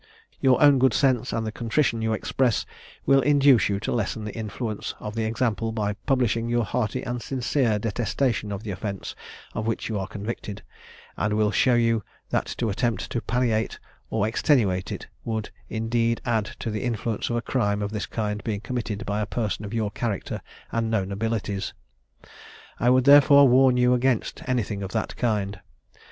[0.39, 2.65] Your own good sense, and the contrition you express,
[3.05, 7.21] will induce you to lessen the influence of the example by publishing your hearty and
[7.21, 9.15] sincere detestation of the offence
[9.53, 10.63] of which you are convicted;
[11.17, 12.01] and will show you
[12.31, 13.77] that to attempt to palliate
[14.09, 18.43] or extenuate it, would indeed add to the influence of a crime of this kind
[18.43, 20.41] being committed by a person of your character
[20.71, 21.75] and known abilities.
[22.79, 25.59] I would therefore warn you against anything of that kind.